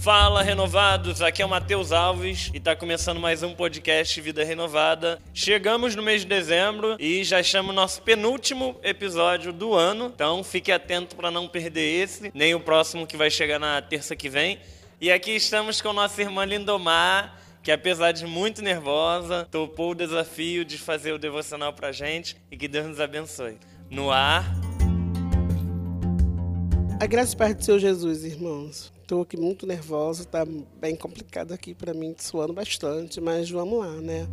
[0.00, 5.20] Fala renovados, aqui é o Matheus Alves e está começando mais um podcast Vida Renovada.
[5.34, 10.42] Chegamos no mês de dezembro e já estamos no nosso penúltimo episódio do ano, então
[10.42, 14.30] fique atento para não perder esse, nem o próximo que vai chegar na terça que
[14.30, 14.58] vem.
[14.98, 20.64] E aqui estamos com nossa irmã Lindomar, que apesar de muito nervosa, topou o desafio
[20.64, 23.58] de fazer o devocional pra gente e que Deus nos abençoe.
[23.90, 24.59] No ar.
[27.00, 28.92] A graça e paz do Senhor Jesus, irmãos.
[29.00, 33.94] Estou aqui muito nervosa, tá bem complicado aqui para mim, suando bastante, mas vamos lá,
[34.02, 34.28] né?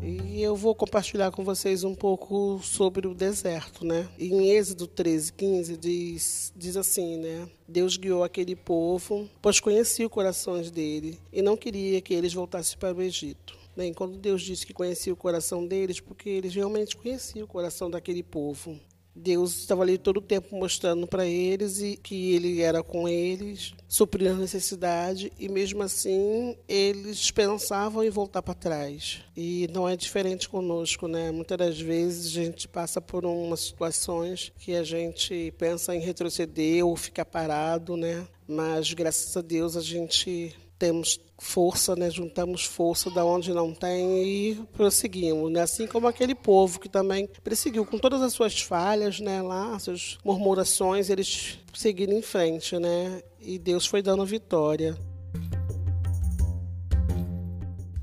[0.00, 4.08] E eu vou compartilhar com vocês um pouco sobre o deserto, né?
[4.16, 7.48] Em Êxodo 13, 15 diz, diz assim, né?
[7.66, 12.78] Deus guiou aquele povo, pois conhecia o coração dele e não queria que eles voltassem
[12.78, 13.58] para o Egito.
[13.74, 13.92] Né?
[13.92, 18.22] Quando Deus disse que conhecia o coração deles, porque eles realmente conheciam o coração daquele
[18.22, 18.78] povo.
[19.18, 23.74] Deus estava ali todo o tempo mostrando para eles e que ele era com eles,
[23.86, 29.20] suprindo a necessidade e mesmo assim eles pensavam em voltar para trás.
[29.36, 31.30] E não é diferente conosco, né?
[31.30, 36.86] Muitas das vezes a gente passa por umas situações que a gente pensa em retroceder
[36.86, 38.26] ou ficar parado, né?
[38.46, 42.10] Mas graças a Deus a gente temos força, né?
[42.10, 45.62] juntamos força da onde não tem e prosseguimos, né?
[45.62, 49.42] Assim como aquele povo que também perseguiu com todas as suas falhas, né?
[49.42, 53.22] Lá, suas murmurações, eles seguiram em frente, né?
[53.40, 54.96] E Deus foi dando vitória.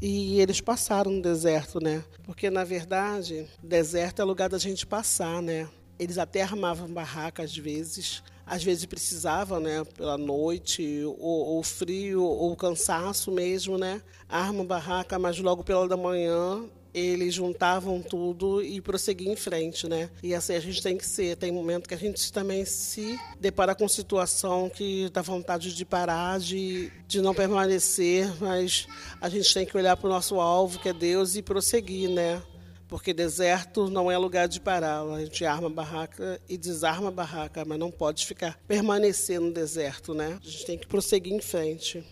[0.00, 2.04] E eles passaram no deserto, né?
[2.24, 5.68] Porque na verdade, deserto é lugar da gente passar, né?
[5.98, 12.22] Eles até armavam barraca às vezes, às vezes precisavam, né, pela noite, ou, ou frio,
[12.22, 18.80] ou cansaço mesmo, né, arma barraca, mas logo pela da manhã eles juntavam tudo e
[18.80, 20.08] prosseguiam em frente, né?
[20.22, 21.36] E assim a gente tem que ser.
[21.36, 26.38] Tem momento que a gente também se depara com situação que dá vontade de parar,
[26.38, 28.86] de, de não permanecer, mas
[29.20, 32.40] a gente tem que olhar para o nosso alvo, que é Deus, e prosseguir, né?
[32.88, 35.02] Porque deserto não é lugar de parar.
[35.02, 39.52] A gente arma a barraca e desarma a barraca, mas não pode ficar permanecer no
[39.52, 40.38] deserto, né?
[40.40, 42.04] A gente tem que prosseguir em frente.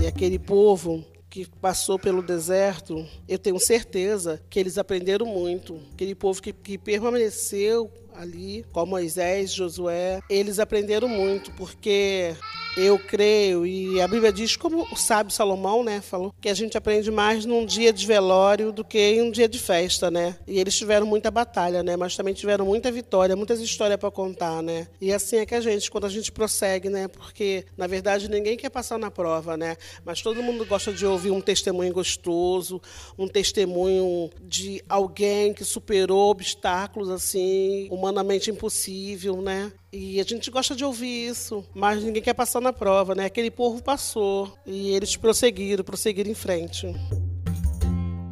[0.00, 5.80] E aquele povo que passou pelo deserto, eu tenho certeza que eles aprenderam muito.
[5.92, 12.34] Aquele povo que, que permaneceu ali, com Moisés, Josué, eles aprenderam muito, porque
[12.78, 16.76] eu creio, e a Bíblia diz, como o sábio Salomão, né, falou, que a gente
[16.76, 20.36] aprende mais num dia de velório do que em um dia de festa, né?
[20.46, 21.96] E eles tiveram muita batalha, né?
[21.96, 24.86] Mas também tiveram muita vitória, muitas histórias para contar, né?
[25.00, 27.08] E assim é que a gente, quando a gente prossegue, né?
[27.08, 29.76] Porque, na verdade, ninguém quer passar na prova, né?
[30.04, 32.80] Mas todo mundo gosta de ouvir um testemunho gostoso,
[33.18, 39.72] um testemunho de alguém que superou obstáculos, assim, humanamente impossível, né?
[39.90, 43.24] E a gente gosta de ouvir isso, mas ninguém quer passar na prova, né?
[43.24, 46.86] Aquele povo passou e eles prosseguiram, prosseguiram em frente.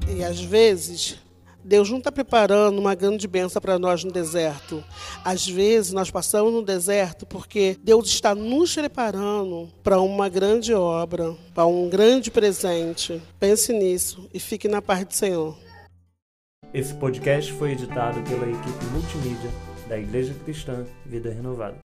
[0.09, 1.19] E às vezes
[1.67, 4.85] Deus não está preparando uma grande bênção para nós no deserto.
[5.25, 11.35] Às vezes nós passamos no deserto porque Deus está nos preparando para uma grande obra,
[11.53, 13.21] para um grande presente.
[13.41, 15.59] Pense nisso e fique na paz do Senhor.
[16.73, 19.51] Esse podcast foi editado pela equipe multimídia
[19.89, 21.86] da Igreja Cristã Vida Renovada.